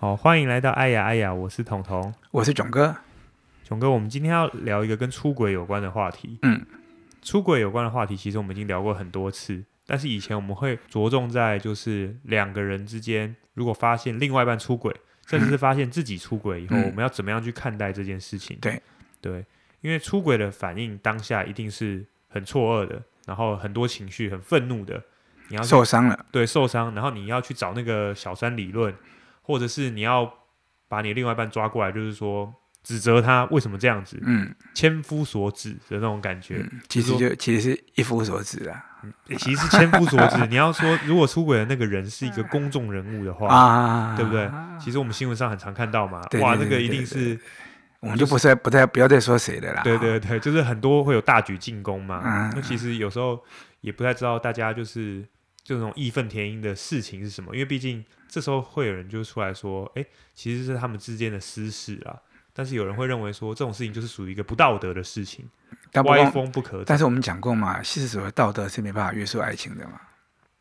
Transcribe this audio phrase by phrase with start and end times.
[0.00, 2.94] 好，欢迎来到哎呀哎呀，我是彤彤，我是囧哥。
[3.64, 6.38] 囧哥，我们今天要聊一个跟出轨有关的话题。
[6.42, 6.64] 嗯，
[7.20, 14.94] 出轨有关的话题，其实我们已经聊过很多次，但是以前我们会着重在就是两个人之间，如果发现另外一半出轨，
[15.26, 18.56] 甚至是发现自己出轨以后，嗯、我们要怎么样去看待这件事情？
[18.60, 18.80] 对
[19.20, 19.44] 对，
[19.80, 25.02] 因为出轨的反应当下一定是很错愕的，然后很多情绪，很愤怒的，
[25.48, 28.94] 你要受伤了，对，受伤，然后你要去找那个小三理论，
[29.42, 30.32] 或者是你要
[30.88, 32.54] 把你另外一半抓过来，就是说。
[32.84, 34.18] 指责他为什么这样子？
[34.22, 38.82] 嗯，千夫所指的那种感觉，嗯、其实就其实是一夫所指啊。
[39.36, 40.46] 其实是千夫所指。
[40.46, 44.48] 你要说如果出轨的那个人是一个公众人物的话，啊，对不对？
[44.80, 46.22] 其实我们新闻上很常看到嘛。
[46.40, 47.38] 哇，那个一定是，
[48.00, 49.82] 我们就不再不再不要再说谁的啦。
[49.82, 52.50] 对对对，就是很多会有大举进攻嘛。
[52.54, 53.42] 那其实有时候
[53.80, 55.26] 也不太知道大家就是
[55.64, 62.16] 这种义愤填膺的事情是什么，因为毕竟这时候会有人就出来说，哎，其实是他们之间的私事啊。
[62.52, 65.48] 但是有人会认为说，这种事情就是属于一个不道德的事情，
[66.04, 66.82] 歪风不可。
[66.84, 70.00] 但是我们讲过嘛，事实所谓道德是没办法约束爱情的嘛。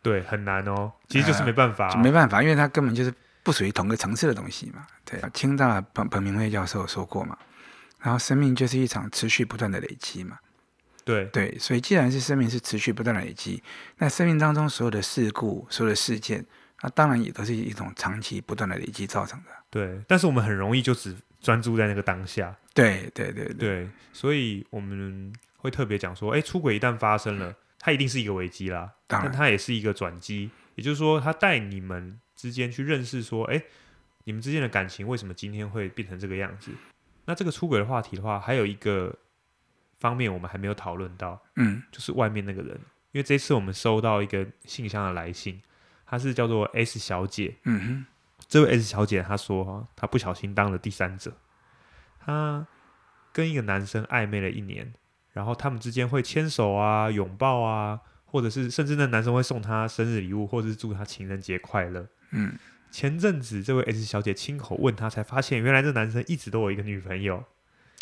[0.04, 0.92] 对，很难哦。
[1.08, 3.12] 其实就是没办法、啊呃，没办法，因为他根本就是
[3.48, 4.86] 不属于同个层次的东西嘛。
[5.06, 7.38] 对，清大彭彭明辉教授说过嘛。
[8.02, 10.38] 然后生命就是一场持续不断的累积嘛。
[11.06, 13.64] 对对，所以既然是生命是持续不断的累积，
[14.00, 16.46] 那生命当中所有的事故、所有的事件，
[16.82, 19.52] 那当然也都是一种长期不断的累积造成的。
[19.70, 21.16] 对，但是我们很容易就只。
[21.40, 33.62] 专注在那个当下，对对对对，对，所以我们会特别讲说，哎，出轨一旦发生了，它一定是一个危机啦，但它也是一个转机，也就是说，它带你们之间去认识说，哎，
[34.24, 36.72] 你们之间的感情为什么今天会变成这个样子？
[37.26, 39.14] 那这个出轨的话题的话，还有一个
[40.00, 42.74] 方面我们还没有讨论到，嗯，就是外面那个人，
[43.12, 45.62] 因为这次我们收到一个信箱的来信，
[46.06, 48.06] 她是叫做 S 小姐，嗯哼。
[48.48, 51.34] 这位 S 小姐她说，她不小心当了第三者。
[52.20, 52.66] 她
[53.34, 54.94] 跟一个男生暧昧了一年，
[55.34, 62.08] 然后他们之间会牵手啊、拥抱啊，或者是甚至那男生会送她生日礼物，或者是祝她情人节快乐。
[62.32, 62.58] 嗯，
[62.92, 67.44] 前阵子这位 S 小姐亲口问他，才发现原来这男生一直都有一个女朋友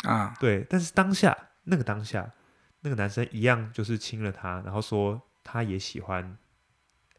[0.04, 0.36] 啊。
[0.40, 2.32] 对，但是当下那个当下，
[2.82, 6.38] 那个男生一样就是亲了她，然后说他也喜欢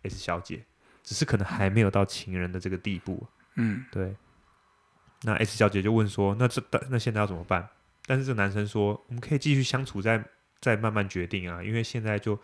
[0.03, 0.65] S 小姐。
[1.09, 3.25] 只是可能还没有到情人的这个地步，
[3.55, 4.17] 嗯，对。
[5.23, 7.69] 那 S 小姐就问说：“那这那现在要怎么办？”
[8.07, 10.25] 但是这个男生说：“我们可以继续相处，再
[10.61, 12.37] 再慢慢决定啊，因为现在就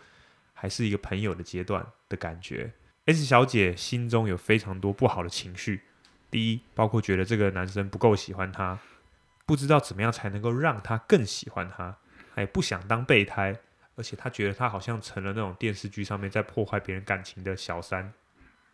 [0.53, 2.71] 还是一个朋友的阶段的感觉。
[3.05, 5.81] ”S 小姐心中有非常多不好的情绪，
[6.31, 8.79] 第一，包括觉得这个男生不够喜欢她，
[9.45, 11.97] 不知道怎么样才能够让她更喜欢她，
[12.33, 13.59] 还不想当备胎，
[13.95, 18.13] 而且她觉得她好像成了那种电视剧上面在破坏别人感情的小三。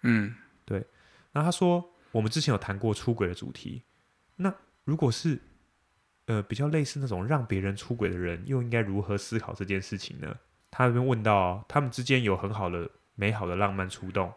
[0.02, 0.86] 嗯，对。
[1.32, 3.84] 那她说，我们之前有谈过出轨的主题。
[4.36, 4.54] 那
[4.86, 5.40] 如果是
[6.28, 10.38] 呃比较类似那种让别人出轨的人，又应该如何思考这件事情呢？
[10.72, 14.34] 他那边问到、哦，他们之间有很好的、美好的浪漫触动，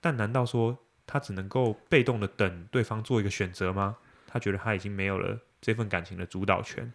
[0.00, 3.98] 但难道说他只能够被动的等对方做一个选择吗？
[4.26, 6.90] 他觉得他已经没有了这份感情的主导权。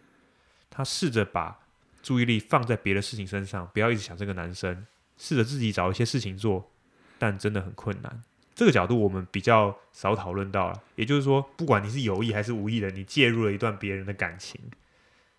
[0.68, 1.60] 他试着把
[2.02, 4.84] 注意力放在别的事情身上，不要一直想这个男生，
[5.16, 6.68] 试着自己找一些事情做。
[7.16, 8.22] 但真的很困难，
[8.56, 10.82] 这个角度我们比较少讨论到了。
[10.96, 14.60] 也就是说，不管你是有意还是无意的，你介入了一段别人的感情，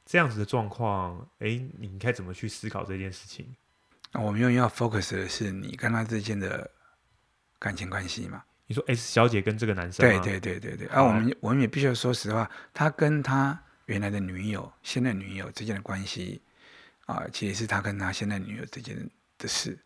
[0.05, 3.55] 这样子的状况，诶，你应该怎么去思考这件事情？
[4.21, 6.69] 我们用要 focus 的是你跟他之间的
[7.59, 8.43] 感情关系嘛？
[8.67, 10.07] 你说 S 小姐跟这个男生？
[10.07, 10.87] 对对对对对。
[10.87, 16.41] 啊，我们我们也必须要说实话，他跟他原来的女友、现任女友之间的关系
[17.05, 18.97] 啊，其实是他跟他现任女友之间
[19.37, 19.77] 的事。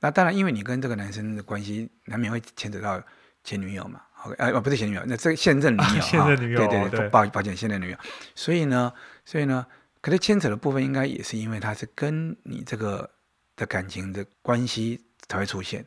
[0.00, 3.02] 那当然，因为你跟这个男生的关系难免会牵扯到
[3.44, 4.00] 前女友嘛。
[4.24, 7.96] OK，呃，不是前女友，那这个现任女友，啊、现任女友，对对对，对抱抱歉，现任女友。
[8.34, 8.92] 所以呢，
[9.24, 9.66] 所以呢，
[10.00, 13.10] 可是牵扯的部分应该也是因为他是跟你这个
[13.62, 15.84] 的感情的关系才会出现，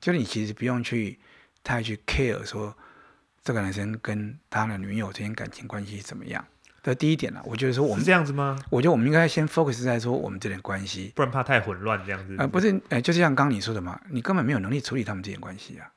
[0.00, 1.18] 就是你其实不用去
[1.64, 2.72] 太去 care 说
[3.42, 6.44] 这个男生跟他的女友之间感情关系怎么样。
[6.80, 8.56] 这第一点呢，我觉得说我们是这样子吗？
[8.70, 12.36] 我觉得我们应该先 focus 在说我们这点关系，不然怕太混乱这样子。
[12.38, 15.90] 呃，不是，呃，就是像刚刚你说的嘛，你根本没有能力处理他们这点关系啊。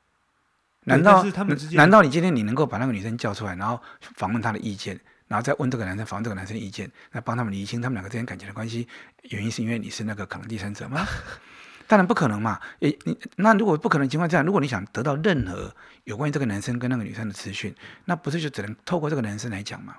[0.86, 1.78] 难道是他们之间？
[1.78, 3.80] 难道你今天你能够把那个女生叫出来，然后
[4.16, 5.00] 访问她的意见，
[5.32, 8.86] 然后再问这个男生访问这个男生的意见，那帮他们理清他们两个之间感情的关系？
[9.30, 11.08] 原因是因为你是那个可能第三者吗？
[11.88, 12.60] 当然不可能嘛。
[12.82, 15.74] 诶，你那如果不可能情况下，如果你想得到任何
[16.04, 17.74] 有关于这个男生跟那个女生的资讯，
[18.04, 19.96] 那不是就只能透过这个男生来讲吗？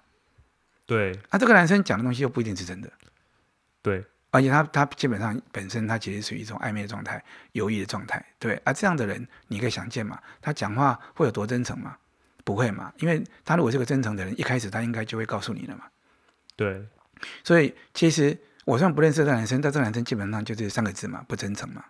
[0.85, 2.93] 对，啊，这个男生讲的东西又不一定是真的。
[3.81, 8.23] 对，而且他他基本上本身他其实属于一种暧昧的状态、犹豫的状态。
[8.39, 11.97] 对，而、啊、这样的人你可以想见嘛，他讲话会有多真诚吗？
[12.45, 15.85] 不会嘛，因为他如果是个真诚的人，一开始他应该就会告诉你了嘛。
[16.57, 16.85] 对，
[17.45, 21.85] 所以其实我虽然不认识这男生，但这男生基本上就这三个字嘛，不真诚嘛。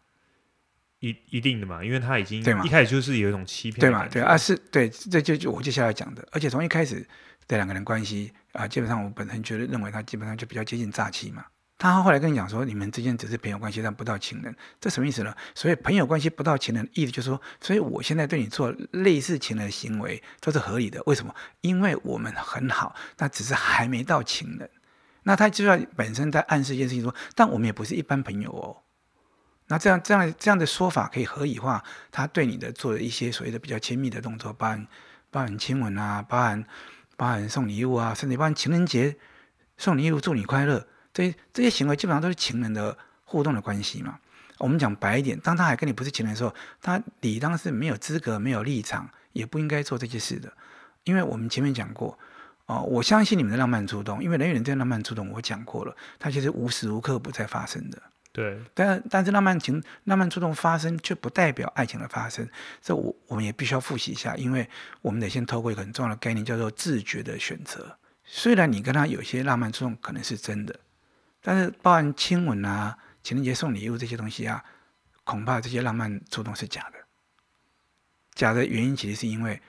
[1.00, 7.04] 一一定的嘛，因为他已经对嘛，一开始就是有一种欺骗，对嘛，对啊，是对，这就就我接下来讲的，而且从一开始
[7.49, 11.44] 这两个人关系啊，基本上我本身觉得认为他基本上就比较接近诈欺嘛。
[11.82, 15.34] 他后来跟你讲说，你们之间只是朋友关系，但不到情人，这什么意思呢？
[15.52, 21.02] 所以朋友关系不到情人，意思就是说，所以我现在对你做类似情人的行为都是合理的。
[21.06, 21.34] 为什么？
[21.61, 24.70] 因为我们很好，那只是还没到情人。
[25.25, 28.76] 那他就要本身在暗示一件事情说，但我们也不是一般朋友哦。
[29.67, 31.82] 那这样这样这样的说法可以合理化
[32.12, 34.87] 他对你的做的一些所谓的比较亲密的动作，包含
[35.32, 36.64] 包含亲吻啊，包含
[37.17, 39.17] 包含送礼物啊，甚至包含情人节
[39.78, 40.87] 送礼物祝你快乐。
[41.12, 44.19] 这些这些行为基本上都是情人的互动的关系嘛。
[44.59, 50.53] 我们讲白一点，当他还跟你不是情人的时候，他理当是没有资格、没有立场，也不应该做这些事的。
[51.05, 52.17] 因为我们前面讲过，
[52.67, 58.00] 哦，我相信你们的浪漫触动，因为人与人之间浪漫触动，我讲过了，它其实无时无刻不在发生的。
[58.31, 62.49] 对，但但是浪漫情、浪漫触动发生，却不代表爱情的发生。
[62.81, 64.67] 这我我们也必须要复习一下，因为
[65.00, 67.99] 我们得先透过一个很重要的概念，叫做自觉的选择。
[68.25, 70.79] 虽然你跟他有些浪漫触动可能是真的。
[71.44, 74.64] 但是，包含亲吻啊、情人节送礼物这些东西啊，
[75.24, 76.98] 恐怕这些浪漫触动是假的。
[78.34, 79.60] 假的原因其实是因为，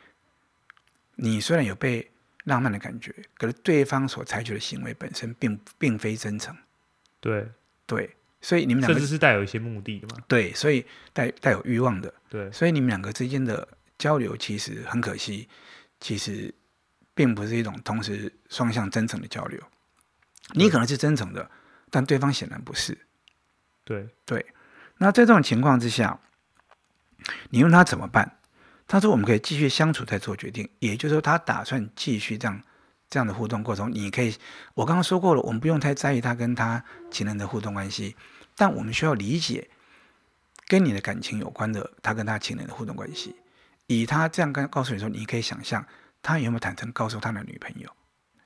[1.16, 2.12] 你虽然有被
[2.44, 6.56] 浪漫的感觉，可是对方所采取的行为本身并并非真诚。
[7.20, 7.50] 对
[7.88, 10.24] 对，所以你们两个甚至是带有一些目的的嘛？
[10.28, 12.14] 对，所以带带有欲望的。
[12.30, 13.68] 对，所以你们两个之间的
[13.98, 15.50] 交流其实很可惜，
[16.00, 16.54] 其实
[17.16, 19.60] 并不是一种同时双向真诚的交流。
[20.52, 21.50] 你可能是真诚的。
[21.94, 22.98] 但对方显然不是，
[23.84, 24.44] 对对，
[24.98, 26.20] 那在这种情况之下，
[27.52, 28.40] 你问他怎么办？
[28.88, 32.60] 他说我们可以继续相处再做决定，也就是说他打算继续这样
[33.12, 33.94] 这样的互动过程。
[33.94, 34.36] 你可以，
[34.74, 38.16] 我刚刚说过了，我们不用太在意他跟他情人的互动关系，
[38.58, 39.70] 但我们需要理解
[40.68, 43.36] 跟你的感情有关的他跟他情人的互动关系。
[43.86, 45.86] 以他这样跟告诉你说，你可以想象
[46.24, 47.88] 他有没有坦诚告诉他的女朋友。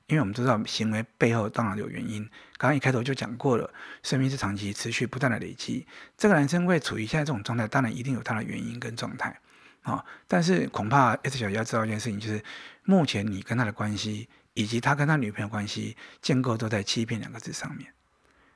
[0.08, 2.22] 因为我们知道行为背后当然有原因，
[2.56, 3.70] 刚刚一开头就讲过了，
[4.02, 5.86] 生命是长期持续不断的累积。
[6.16, 9.38] 这个男生会处于现在这种状态，当然一定有他的原因跟状态
[9.82, 10.02] 啊。
[10.26, 12.42] 但是恐怕 S 小姐要知道一件事情，就是
[12.84, 17.92] 目前你跟他的关系，以及他跟他女朋友关系建构都在欺骗两个字上面。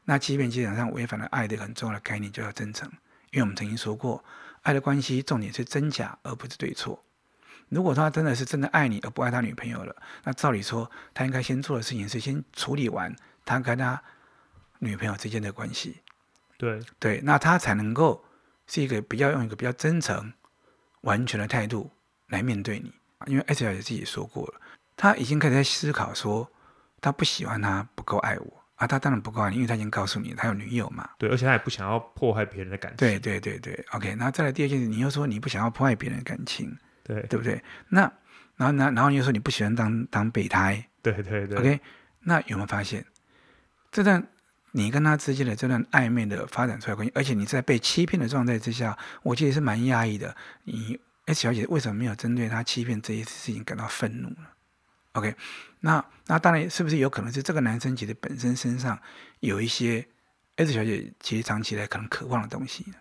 [0.04, 2.90] 那欺骗基本上违反了爱的很重要的概念，就叫真诚。
[3.30, 4.24] 因为我们曾经说过，
[4.62, 7.04] 爱的关系重点是真假，而不是对错。
[7.72, 13.14] 如果他真的是真的爱你而不爱他女朋友了，那照理说他应该先做的事情是先处理完
[13.46, 14.00] 他跟他
[14.78, 15.96] 女朋友之间的关系。
[16.58, 18.22] 对对，那他才能够
[18.66, 20.32] 是一个比较用一个比较真诚、
[21.00, 21.90] 完全的态度
[22.28, 22.92] 来面对你。
[23.26, 24.60] 因为 S 小姐自己说过了，
[24.96, 26.46] 他已经开始在思考说，
[27.00, 31.08] 他不喜欢他不够爱我啊，他当然不够爱你，因为他已经告诉你他有女友嘛。
[31.18, 32.98] 对，而且他也不想要破坏别人的感情。
[32.98, 34.14] 对对对对，OK。
[34.16, 36.76] 那再来第二件事，你又说你不想要破坏别人的感情。
[37.04, 37.62] 对，对不对？
[37.88, 38.00] 那，
[38.56, 41.58] 然后，然后你又说你不喜欢当当备胎，对对对。
[41.58, 41.80] OK，
[42.20, 43.04] 那有没有发现，
[43.90, 44.26] 这段
[44.72, 50.34] 你跟他之间的这段暧昧的发展出来关系，而且你在被欺骗的状态之下，我其实是蛮压抑的。
[50.64, 54.46] 你 S 小姐为什么没有针对他欺骗这一次事情感到愤怒呢
[55.12, 55.34] ？OK，
[55.80, 58.98] 那那当然是不是有可能是这个男生其实本身身上
[59.40, 60.06] 有一些
[60.56, 62.94] S 小姐其实藏起来可能渴望的东西呢？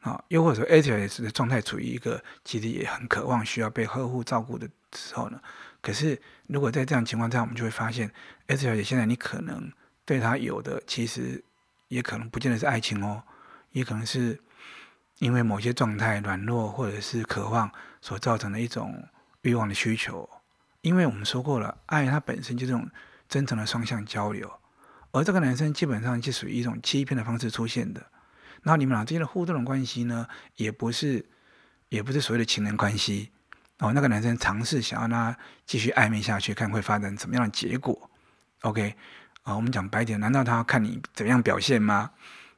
[0.00, 5.40] 啊，又或者说 S 小姐的状态处于一个其实也很渴望需要被呵护照顾的时候呢。
[5.82, 8.10] 可是如果在这样情况下，我们就会发现
[8.46, 9.70] S 小姐现在你可能
[10.04, 11.42] 对她有的其实
[11.88, 13.22] 也可能不见得是爱情哦，
[13.72, 14.40] 也可能是
[15.18, 19.06] 因为某些状态软弱或者是渴望所造成的一种
[19.42, 20.28] 欲望的需求。
[20.80, 22.88] 因为我们说过了，爱它本身就是这种
[23.28, 24.50] 真诚的双向交流，
[25.10, 28.02] 而这个男生基本上就属于一种欺骗的方式出现的。
[28.62, 30.26] 然后你们俩之间的互动的关系呢，
[30.56, 31.24] 也不是，
[31.88, 33.30] 也不是所谓的情人关系。
[33.78, 38.10] 哦，那个男生尝试想要让他继续暧昧下去，看会发展怎么样的结果。
[38.60, 38.94] OK，
[39.42, 42.10] 啊、哦，我们讲白点，难道他要看你怎么样表现吗？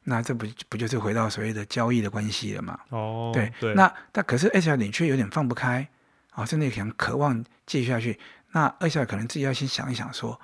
[0.02, 2.76] 那这不不就是回到所谓的交易的关系了吗？
[2.88, 3.72] 哦，对对。
[3.74, 5.88] 那但可是 S 小姐却有点放不开，
[6.30, 8.18] 啊、哦，甚至想渴望继续下去。
[8.50, 10.40] 那 S 小姐可能自己要先想一想说，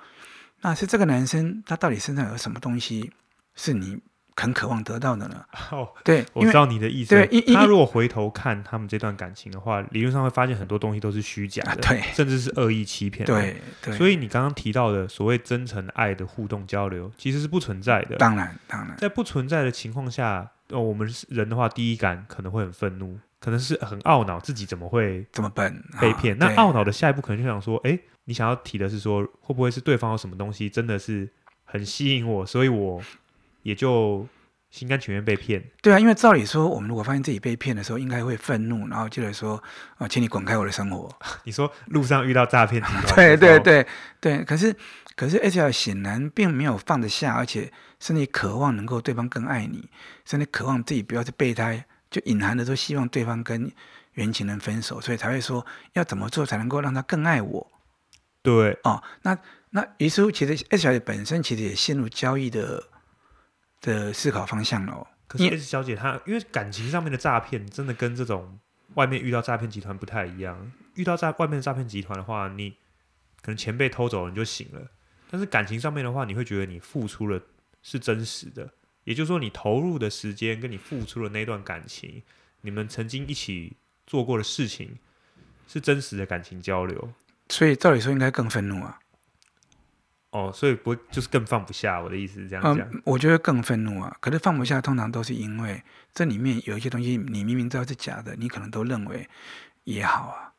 [0.61, 3.11] 那是这个男生他到底身上有什么东西
[3.53, 3.99] 是你？
[4.39, 5.45] 很渴望得到的呢？
[5.71, 7.09] 哦，对，我知道你的意思。
[7.09, 13.25] 对，他如果回头看他们这段感情的话，理论上会发现很多东西都是虚假的，对，甚至是恶意欺骗。
[13.25, 13.95] 对对。
[13.95, 18.15] 所以你刚刚提到的所谓真诚爱的互动交流，其实是不存在的。
[18.15, 26.37] 当然，当然，在不存在的情况下，哦，我们人的话，第一感可能会很愤怒，可能是很懊恼自己怎么会这么笨被骗。
[26.37, 31.29] 那懊恼的下一步可能就想说，哎，你想要提的是说，会不会是对方有什么东西真的是
[31.65, 33.01] 很吸引我，所以我
[33.63, 34.27] 也就。
[34.71, 39.59] 心甘情愿被骗，对啊，因为照理说，我们如果发现自己被骗的时候，应该会愤怒，然后接着说
[39.97, 41.09] 啊，请你滚开我的生活。
[41.43, 42.79] 你说路上遇到诈骗，
[43.15, 43.83] 对对对
[44.21, 44.75] 对，可是
[45.15, 45.71] 可是 H.R.
[45.71, 49.89] 显然并没有放得下，而且甚至渴望能够对方更爱你，
[50.23, 53.71] 甚至渴望自己不要是备胎，就隐含的说希望对方跟
[54.13, 57.71] 原情人分手，所以才会说要怎么做才能够让他更爱我。
[58.43, 59.35] 对哦，那
[59.71, 60.99] 那于是其实 H.R.
[60.99, 62.83] 本身其实也陷入交易的。
[63.81, 65.07] 的思考方向喽。
[65.27, 68.59] 可是 S 小姐她因为感情上面的诈骗，真的跟这种
[68.95, 70.71] 外面遇到诈骗集团不太一样。
[70.95, 72.71] 遇到在外面的诈骗集团的话，你
[73.41, 74.81] 可能钱被偷走了，你就醒了。
[75.29, 77.39] 但是感情上面的话，你会觉得你付出了
[77.83, 78.67] 是真实的，
[79.03, 82.23] 也就是说，你投入的时间跟你付出的那段感情，
[82.61, 84.97] 你们曾经一起做过的事情，
[85.67, 87.13] 是真实的感情交流。
[87.49, 88.99] 所以照理说应该更愤怒啊。
[90.31, 91.99] 哦，所以不就是更放不下？
[91.99, 92.87] 我的意思是这样讲。
[92.91, 94.15] 嗯，我觉得更愤怒啊！
[94.19, 95.83] 可是放不下，通常都是因为
[96.13, 99.27] 这里面有一些东西，你明明知道是假的，你可能都认为
[99.85, 100.53] 也好啊。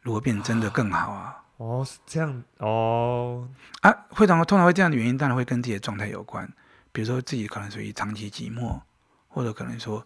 [0.00, 1.36] 如果变真的更好啊！
[1.58, 3.46] 哦，是这样哦。
[3.82, 6.50] 啊，会常通常会这样的原因，当然会跟自己的状态有关。
[6.90, 8.80] 比如说自己可能属于长期寂寞，
[9.28, 10.02] 或者可能说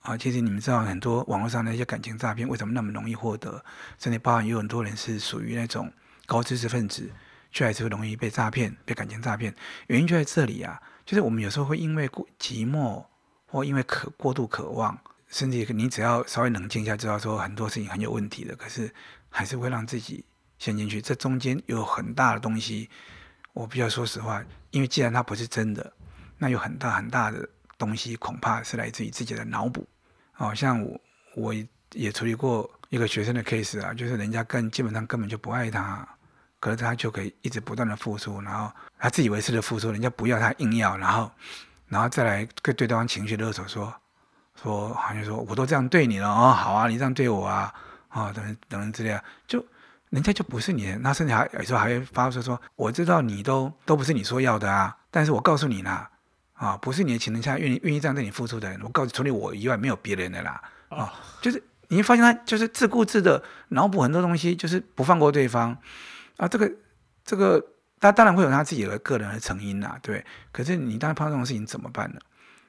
[0.00, 3.62] 啊，其实你们知道很多网络上的一些感情诈骗为什么那么容易获得？
[3.98, 5.92] 甚至包含有很多人是属于那种
[6.24, 7.10] 高知识分子。
[7.56, 9.54] 却还是会容易被诈骗，被感情诈骗，
[9.86, 10.78] 原因就在这里啊！
[11.06, 12.06] 就是我们有时候会因为
[12.38, 13.02] 寂寞，
[13.46, 14.98] 或因为渴过度渴望，
[15.28, 18.92] 甚至你只要稍微冷静一下，知道说很多事情很有问题的，可是
[19.30, 20.22] 还是会让自己
[20.58, 21.00] 陷进去。
[21.00, 22.90] 这中间有很大的东西，
[23.54, 25.90] 我比较说实话，因为既然它不是真的，
[26.36, 27.48] 那有很大很大的
[27.78, 29.88] 东西，恐怕是来自于自己的脑补。
[30.36, 31.00] 哦、像我
[31.34, 31.54] 我
[31.94, 36.06] 也处理过一个学生的 case 啊，就是人家根基本上根本就不爱他。
[36.66, 38.68] 可是他就可以一直不断的付出，然后
[38.98, 41.30] 他自以为是的付出，人家不要他硬要，然后，
[41.86, 43.94] 然后再来对对方情绪勒索，说，
[44.60, 47.72] 说好像说我都这样对你了哦，好啊，你这样对我啊，
[48.08, 49.64] 啊、哦、等等等之类的，就
[50.10, 56.10] 人家就不是你的，那甚至还有时候还会发出说，我知道你都都不是你说要的啊，但是我告诉你啦，
[56.54, 61.08] 啊、哦，不是你的情人下愿意愿意这样对你付出的人，我告诉除了我以外没有别人的啦，啊、哦，
[61.40, 65.78] 就是你会发现他就是自顾自的脑补很多东西，就是不放过对方。
[66.36, 66.70] 啊，这个
[67.24, 67.64] 这个，
[68.00, 70.24] 他当然会有他自己的个人的成因呐，对。
[70.52, 72.20] 可是你当然碰到这种事情怎么办呢？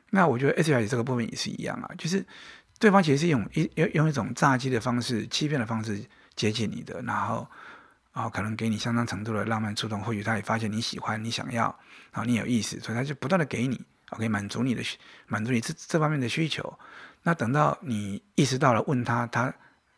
[0.09, 2.25] 那我觉得 S 小姐这个部分也是一样啊，就是
[2.79, 6.01] 对方其实是用一用用一种诈欺的方式、欺骗的方式
[6.35, 7.45] 接近你的，然后
[8.13, 11.65] 啊、可能给你相当程度的浪漫触动，或许他也发现你喜欢、你想要，
[12.11, 14.81] 然后你有意思，所以他就不断的给你，OK，满足你的
[15.27, 16.79] 满足你这这方面的需求。
[17.21, 19.53] 那等到你意识到了，问他，他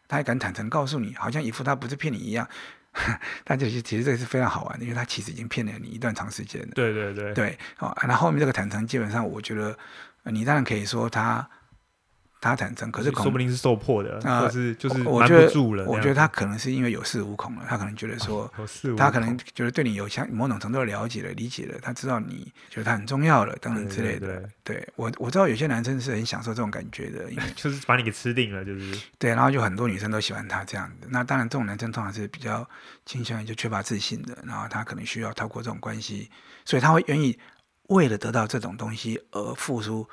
[0.08, 2.46] 他还敢坦诚告诉你，好像一副他不是骗你一样。
[3.43, 6.69] 但这其实这个是非常好玩的，因为他其实已经骗了你一段长时间了。
[6.75, 9.77] 对对对，对，哦，那后面这个坦诚，基本上我觉得，
[10.24, 11.50] 你当然可以说他。
[12.41, 15.84] 他坦诚，可是说不定是受迫的，啊、或是就是瞒不住了。
[15.86, 18.50] 我觉得他可能是因为有恃无恐了，他可能觉得说，
[18.98, 24.19] 他可能觉得对你有相某种程度的了解了、理解了，他知道你觉得他很重要了等等之类的。
[24.19, 31.08] 对，对，对，对我我知道有些男生是很享受这种感觉的，因为 就是把你给吃定了，就是 对，然后就很多女生都喜欢他这样的。
[31.10, 32.65] 那当然，这种男生通常是比较
[33.05, 36.29] 倾向于就缺乏自信的，然后他可能需要透过这种关系，
[36.63, 37.38] 所以他会愿意
[37.89, 40.08] 为了得到这种东西而付出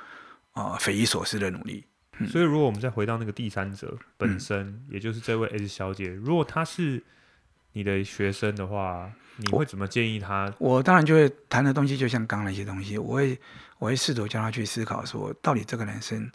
[0.53, 1.85] 呃匪夷所思的努力。
[2.25, 7.03] 所以，如果我们再回到那个第三者本身，嗯、也就是这位 S 小姐，如果她是
[7.73, 10.51] 你的学生的话，你会怎么建议她？
[10.57, 13.39] 我当然就会谈的东西，就像刚刚那些东西，我会
[13.77, 16.31] 我会试图叫她去思考，说到底这个男生，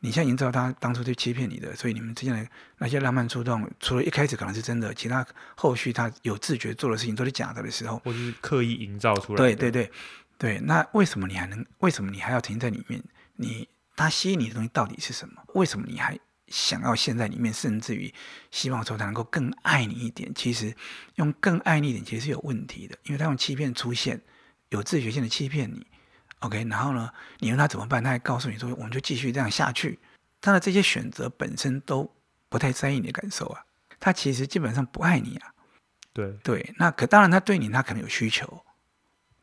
[0.00, 2.46] 你现在已经知道他当初是欺骗你的，所以你们之间的
[2.76, 9.44] 那些浪漫触动，除了一开始可能是真的，其他后续他有自觉做的事情都是假的的时候，或是刻意营造出来的。
[9.44, 9.90] 对对对
[10.36, 11.64] 对，那为什么你还能？
[11.78, 13.02] 为什么你还要停在里面？
[13.36, 13.68] 你？
[13.96, 15.42] 他吸引你的东西到底是什么？
[15.54, 16.18] 为什么你还
[16.48, 17.52] 想要陷在里面？
[17.52, 18.12] 甚至于
[18.50, 20.32] 希望说他能够更爱你一点？
[20.34, 20.74] 其实
[21.16, 24.20] 用更爱你一点其实是有问题的，因为他用欺骗出现，
[24.70, 25.86] 有自觉性的欺骗你。
[26.40, 28.02] OK，然后呢，你问他怎么办？
[28.02, 29.98] 他还告诉你说，我们就继续这样下去。
[30.40, 32.12] 他的这些选择本身都
[32.48, 33.64] 不太在意你的感受啊，
[34.00, 35.54] 他其实基本上不爱你啊。
[36.12, 38.64] 对对，那可当然他对你他可能有需求，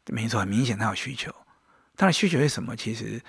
[0.08, 1.34] 没错，很明显他有需求。
[1.96, 2.76] 他的需求是什么？
[2.76, 3.22] 其实，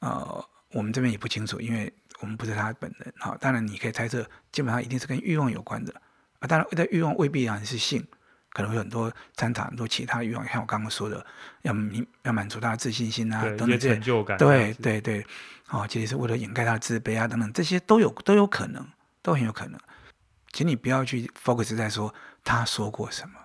[0.00, 1.90] 呃，我们这边也不清楚，因为
[2.20, 3.14] 我们不是他本人。
[3.18, 5.94] 好，当然你可以猜测，基本上一定是跟欲望有关的。
[6.40, 8.04] 啊，当然，这欲望未必然是性，
[8.50, 11.24] 可能会有很多掺杂很多其他欲望，像我刚刚说的，
[11.62, 14.36] 要满要满足他的自信心啊，等等这些成就感。
[14.36, 15.24] 对对对，
[15.70, 18.86] 哦，其实是为了掩盖他的自卑啊，等等，这些都有都有可能，
[19.22, 19.80] 都很有可能。
[20.52, 23.38] 请你不要去 focus 在说他说过什么，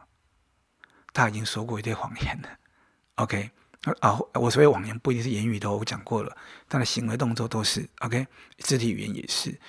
[1.13, 2.49] 他已经说过一堆谎言了。
[3.15, 3.51] OK，
[3.99, 6.35] 啊，我所谓谎言不一定是言语的，我讲过了，
[6.67, 8.25] 他的行为动作都是 OK，
[8.59, 9.59] 肢体语言也是。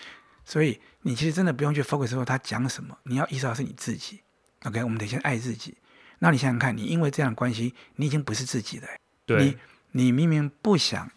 [0.44, 4.20] 所以你其实真的不用去 focus 说他讲什么，你要意识到是你自己。
[4.64, 5.76] OK，我们得先爱自己。
[6.18, 8.86] 那你想想看，你因为这样的关系，你已经不是自己了。
[9.24, 9.56] 对，你
[9.92, 11.10] 你明明不想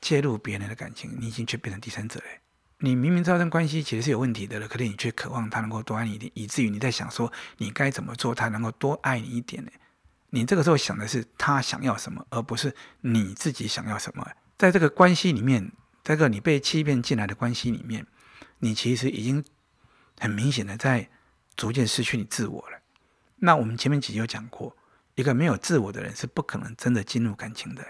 [0.00, 2.26] 介入别人的感情，你已经却变成第三者了。
[2.78, 9.70] 你明明知道这关系其实是有问题的了，可是你却渴望他能够多爱你一点，以至于你在想说你该怎么做，他能够多爱你一点呢？
[10.30, 14.26] 你这个时候想的是他想要什么，而不是你自己想要什么。
[14.56, 15.72] 在这个关系里面，
[16.02, 18.06] 在这个你被欺骗进来的关系里面，
[18.58, 19.44] 你其实已经
[20.18, 21.08] 很明显的在
[21.56, 22.78] 逐渐失去你自我了。
[23.36, 24.76] 那我们前面几集有讲过，
[25.14, 27.84] 一个没有自我的人是不可能真的进入感情的。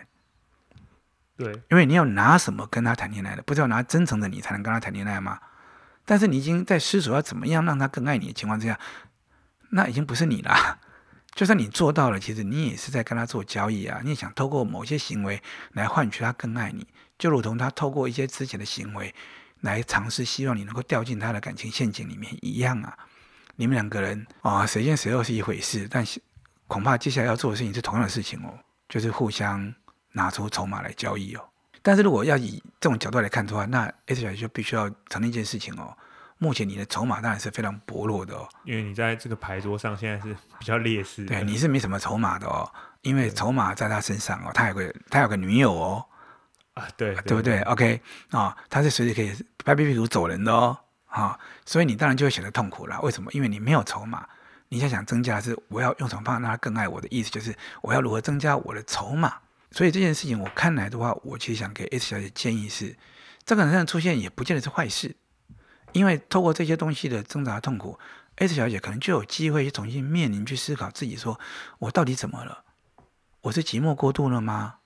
[1.37, 3.43] 对，因为你要拿什么跟他谈恋爱的？
[3.43, 5.41] 不是要拿真诚的你才能跟他谈恋爱吗？
[6.05, 8.79] 但是你已经在思索要怎么样让他更爱你的情况之下，
[9.71, 10.79] 那已经不是你了。
[11.35, 14.01] 就算你做到了，其实你也是在跟他做交易啊！
[14.03, 16.87] 你也想透过某些行为来换取他更爱你，
[17.19, 19.15] 就如同他透过一些之前的行为
[19.61, 22.97] 来尝试希望你能够掉进他的感情陷阱里面一样啊！
[23.57, 26.21] 你们两个人啊，谁先谁后是一回事，但是
[26.67, 28.59] 恐怕接下来要做的事情是同样的事情哦，
[28.89, 29.73] 就是互相。
[30.13, 31.49] 拿出筹码来交易哦，
[31.83, 35.97] 但是如果要以这种角度来看的话，那 S 小姐就必须要承认一件事情哦。
[36.43, 41.25] 目前你的筹码当然是非常薄弱的哦，因为你在这个牌桌上现在是 比较劣势。
[41.27, 42.69] 对，你是没什么筹码的哦，
[43.03, 46.05] 因为筹码在他身上哦，他有个他有个女友哦，
[46.73, 49.33] 啊对，对不对？OK 啊、哦，他是随时可以
[49.65, 52.99] 拍屁股走人的哦，啊、哦，所以你当然就会显得痛苦了。
[53.03, 53.31] 为什么？
[53.35, 54.27] 因为你没有筹码，
[54.71, 59.35] 你在想增加的是我要用什么方法让他更爱我的意思，就是我要如何增加我的筹码。
[59.73, 62.97] 所以这件事情我看来的话，我其实想给 S 小姐建议是，
[63.45, 65.15] 这个男生出现也不见得是坏事，
[65.93, 67.99] 因为透过这些东西的挣扎痛苦
[68.37, 71.39] ，S 小姐可能就有机会去重新面临去思考自己说，
[71.79, 72.65] 我到底怎么了？
[73.43, 74.77] 我是寂寞过度了吗？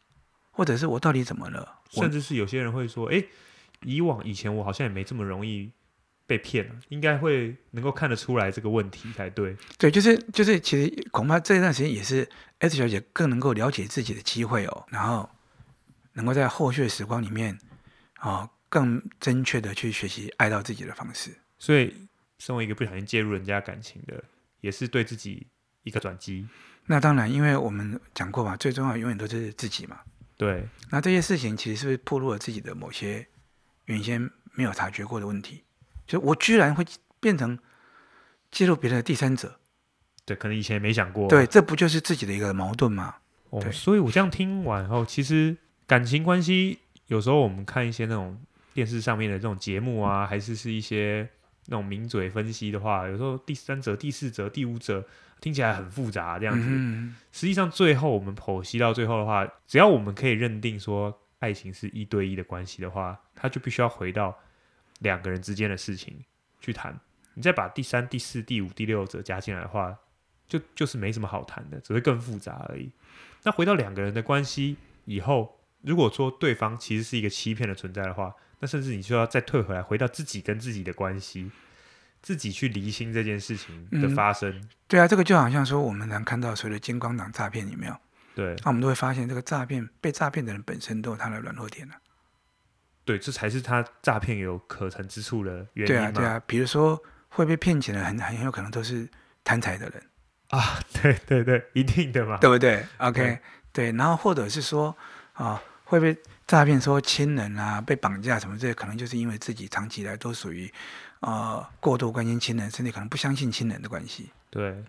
[0.50, 1.80] 或者是我到底怎么了？
[1.90, 3.24] 甚至是有些人会说，哎，
[3.82, 5.72] 以往以前我好像也没这么容易。
[6.26, 9.54] 被骗了，应该会能够看得出来这个问题才对。
[9.76, 12.26] 对，就是就是，其实恐怕这段时间也是
[12.60, 15.28] S 小姐更能够了解自己的机会哦，然后
[16.14, 17.58] 能够在后续的时光里面
[18.14, 21.30] 啊、哦，更正确的去学习爱到自己的方式。
[21.60, 21.94] 所以，
[22.40, 24.24] 身为一个不小心介入人家感情的，
[24.60, 25.46] 也是对自己
[25.84, 26.48] 一个转机。
[26.86, 30.00] 那当然，因为我们讲过嘛，最重要永远都是自己嘛。
[30.36, 30.66] 对。
[30.90, 33.24] 那这些事情其实是不是暴露了自己的某些
[33.84, 35.62] 原先没有察觉过的问题？
[36.04, 36.84] 就我居然会
[37.20, 37.56] 变成
[38.50, 39.60] 介入别人的第三者，
[40.24, 41.28] 对，可能以前也没想过。
[41.28, 43.14] 对，这不就是自己的一个矛盾吗？
[43.50, 45.56] 哦，所以我这样听完后，其实
[45.86, 48.36] 感情关系有时候我们看一些那种
[48.74, 51.26] 电视上面的这种节目啊，还是是一些
[51.66, 55.02] 那种名嘴分析的话，有时候第三者、第四者、第五者
[55.40, 56.66] 听起来很复杂，这样子。
[56.68, 57.16] 嗯。
[57.32, 64.38] 实际上，最后我们剖析到最后的话，只要我们可以认定说爱情是一对一的关系的话，它就必须要回到。
[65.00, 66.24] 两个人之间的事情
[66.60, 66.98] 去谈，
[67.34, 69.94] 你再把第三、第四、第五、第六者加进来的话，
[70.48, 72.90] 就就是没什么好谈的，只会更复杂而已。
[73.42, 78.32] 那回到两个人的关系以后，如果说对方其实是一个欺骗的存在的话，
[78.64, 81.52] 那甚至你就要再退回来，回到自己跟自己的关系，
[82.22, 84.50] 自己去厘清这件事情的发生。
[84.50, 87.94] 嗯，对啊，这个就好像说我们能看到所谓的金光党诈骗有没有？
[88.34, 91.94] 对，那我们都会发现，这个诈骗被诈骗的人本身都有他的软弱点了。
[93.04, 95.94] 对，这才是他诈骗有可乘之处的原因。
[95.94, 96.98] 对啊，对啊，比如说
[97.28, 99.06] 会被骗钱的很很有可能都是
[99.44, 100.02] 贪财的人
[100.48, 104.96] 啊，对对对，一定的嘛，对不对？OK，对，对，然后或者是说
[105.34, 105.62] 啊，
[105.94, 110.72] 会被诈骗说亲人啊被绑架什么这些，可能就是因为自己长期以来都属于
[111.20, 114.84] 呃过度关心亲人，甚至可能不相信亲人的关系，对，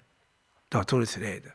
[0.70, 1.50] 对诸如此类的。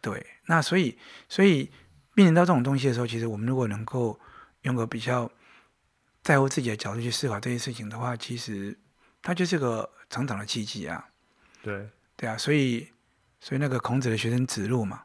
[0.00, 1.70] 对，那所以所以
[2.14, 4.18] 面临到这种东西的时候，其实我们如果能够
[4.62, 5.30] 用个比较。
[6.22, 8.76] 在乎自己的角度去思考这些事情的话，其实
[9.22, 11.06] 它就是个成长的契机啊。
[11.62, 12.90] 对对啊，所以
[13.38, 15.04] 所以那个孔子的学生子路嘛，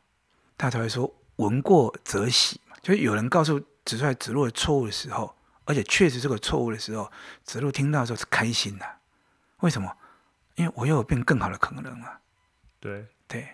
[0.57, 7.11] 他才会说“闻过则喜”嘛，就是有人告诉指出来子路的错误的时候，而且确实这个错误的时候，
[7.43, 8.85] 子路听到的时候是开心的。
[9.59, 9.95] 为什么？
[10.55, 12.19] 因为我又有变更好的可能了。
[12.79, 13.47] 对对，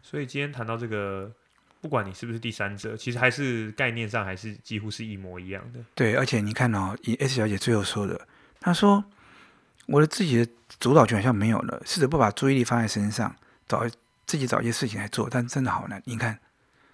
[0.00, 1.30] 所以今天谈到这个
[1.80, 5.80] 不管你是不是第三者，其实还是概念上还是几乎是一模一样的。
[5.94, 8.28] 对，而且你看哦，以 S 小姐最后说的，
[8.60, 9.04] 她说
[9.86, 13.34] 我的自己的主导权好像没有了，试着不把注意力放在身上，
[13.66, 13.84] 找
[14.26, 16.00] 自己找一些事情来做，但真的好难。
[16.06, 16.38] 你看，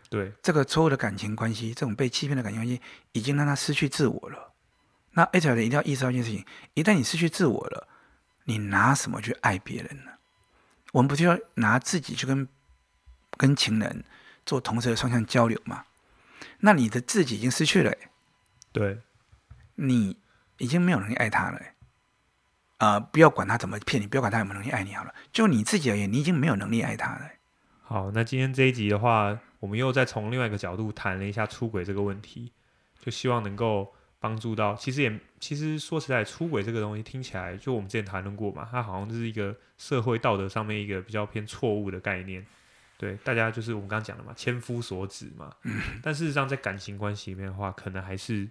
[0.08, 2.80] 对这个错误的感情关系，这种被欺骗的感情关系，
[3.12, 4.52] 已经让他失去自我了。
[5.12, 6.44] 那小姐一定要意识到一件事情：
[6.74, 7.88] 一旦你失去自我了，
[8.44, 10.12] 你拿什么去爱别人呢？
[10.92, 12.48] 我们不就要拿自己去跟
[13.36, 14.04] 跟情人
[14.46, 15.84] 做同时的双向交流吗？
[16.60, 17.92] 那你的自己已经失去了，
[18.72, 19.00] 对，
[19.74, 20.16] 你
[20.56, 21.58] 已经没有能力爱他了，
[22.78, 27.30] 啊、呃，不要管他怎么骗你，不要管他有没有能力爱你好了，就你自己而言，你已经没有能力爱他了。
[27.82, 32.52] 好，那今天这一集的话，我们又再从另外一个角度谈了一下出轨这个问题，
[33.00, 33.94] 就希望能够。
[34.20, 42.44] 帮助到，其实也其实说实在，出轨这个东西听起来，就我们之前谈论过嘛，它好像就是一个社会道德上面一个比较偏错误的概念。
[42.96, 45.54] 对，大家就是我们刚刚讲的嘛，千夫所指嘛。
[45.62, 45.80] 嗯。
[46.02, 48.48] 但事实上，在感情关系里面的话，可能还是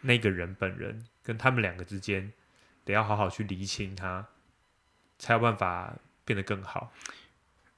[0.00, 2.32] 那个人本人跟他们两个之间，
[2.86, 4.26] 得要好好去厘清他，
[5.18, 6.90] 才有办法变得更好。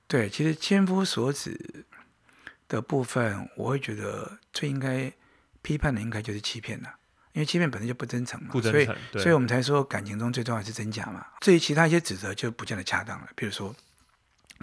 [0.07, 1.85] 对，其实千夫所指
[2.75, 5.13] 的部分，我会觉得最应该
[5.63, 6.89] 批判的，应该就是欺骗了。
[7.33, 11.27] 因为欺骗本身就不真诚嘛，诚所以所以我们才说感情中最重要的是真假嘛。
[11.41, 13.29] 至于其他一些指责就不见得恰当了。
[13.35, 13.75] 比如说，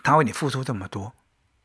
[0.04, 1.14] 他为你付出这么多，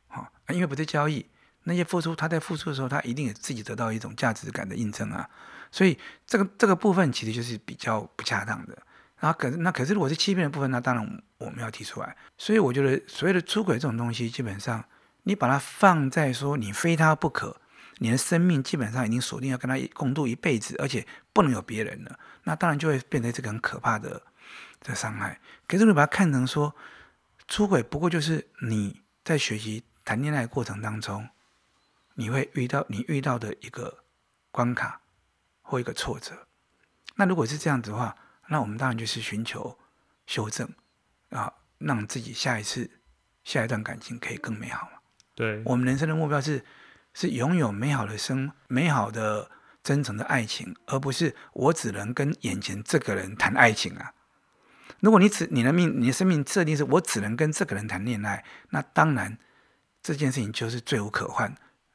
[0.09, 1.25] 啊，因为不是交易，
[1.63, 5.29] 那些付出他在付出的时候，他一定也自己得到一种价值感的印证啊。
[5.71, 8.77] 所以这个这个部分其实就是比较不恰当的。
[9.19, 12.17] 然后可是那可是如果是欺骗的部分，那当然我们要提出来。
[12.37, 14.83] 所以我觉得所谓的出轨这种东西，基本上
[15.27, 17.59] 你把它放在说你非他不可。
[17.99, 24.21] 你的生命基本上已经锁定要跟他共度一辈子，而且不能有别人了，那当然就会变成这个很可怕的
[24.81, 25.41] 的伤害。
[25.67, 26.73] 可是你把它看成说，
[27.47, 31.27] 出轨不过就是你在学习谈恋爱过程当中，
[32.13, 34.03] 你会遇到你遇到的一个
[34.51, 35.01] 关卡
[35.61, 36.47] 或一个挫折。
[37.15, 38.15] 那如果是这样子的话，
[38.47, 39.77] 那我们当然就是寻求
[40.27, 40.69] 修正
[41.31, 42.89] 啊，让自己下一次
[43.43, 44.87] 下一段感情可以更美好。
[45.37, 46.65] 对，我们人生的目标是。
[47.13, 49.49] 是拥有美好的生、美好的
[49.81, 54.13] 真诚的爱情，而不是我只能跟眼前这个人谈爱情啊！
[54.99, 59.35] 如果你只你的命、你的生命设定是我只能跟这个人谈恋爱，那当然
[60.03, 61.51] 这件事情就是罪无可逭，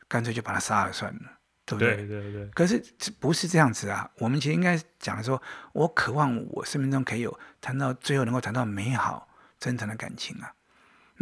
[0.08, 1.94] 干脆就把他杀了算了，对不对？
[1.98, 2.46] 对对对。
[2.48, 2.82] 可是
[3.20, 4.10] 不是这样子啊！
[4.18, 5.40] 我们其实应该讲的说，
[5.72, 9.28] 我渴望我生命中可以有谈到最后能够谈到美好
[9.60, 10.52] 真诚的感情啊！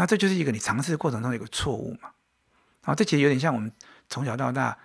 [0.01, 2.11] 那这就是一个你尝试的过程中的一个错误嘛。
[2.81, 3.71] 啊，这其实有点像我们
[4.09, 4.79] 从小到大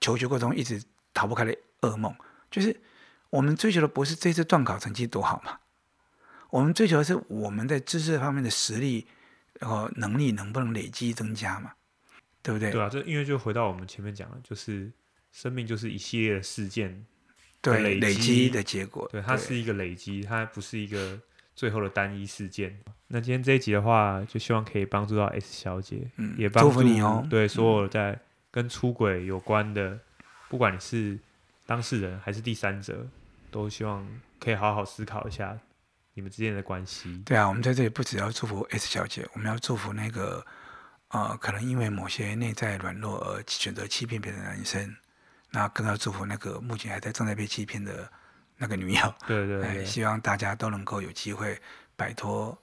[0.00, 0.82] 求学过程中一直
[1.14, 2.12] 逃不开的噩梦，
[2.50, 2.80] 就是
[3.30, 5.60] 我们追求的不是这次段考成绩多好嘛，
[6.50, 9.06] 我们追求的是我们在知识方面的实力
[9.60, 11.74] 和能力能不能累积增加嘛，
[12.42, 12.72] 对不对？
[12.72, 14.90] 对啊，这因为就回到我们前面讲的，就是
[15.30, 17.06] 生命就是一系列的事件
[17.62, 21.20] 对累累积的结果，对，它是一个累积，它不是一个。
[21.56, 22.78] 最后的单一事件。
[23.08, 27.26] 那今天这一集的话，就希望可以帮助到 S 小姐，嗯，也帮助你哦。
[27.30, 28.18] 对所有在
[28.50, 30.00] 跟出轨有关的，嗯，
[30.48, 31.18] 不管你是
[31.66, 33.06] 当事人还是第三者，
[33.50, 34.06] 都希望
[34.40, 35.56] 可以好好思考一下
[36.14, 37.22] 你们之间的关系。
[37.24, 40.44] 对啊，我们在这里不只要祝福 S 小姐，我们要祝福那个
[41.08, 44.96] 呃，可能因为某些内在软弱而选择欺骗别人的男生，
[45.50, 48.10] 那更要祝福那个目前还在正在被欺骗的。
[48.58, 51.60] 那个女友，对对，对，希望大家都能够有机会
[51.94, 52.58] 摆脱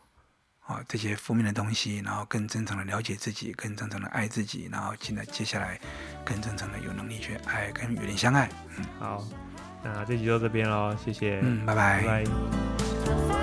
[0.65, 5.80] 啊这些负面的东西，然后更真诚的了解自己，更真诚的爱自己，然后现在接下来
[6.23, 8.49] 更真诚的有能力去爱跟与人相爱。
[8.78, 9.28] 嗯，好，
[9.84, 12.02] 那这集就到这边喽，谢谢，嗯，拜拜。
[12.02, 13.42] 拜拜。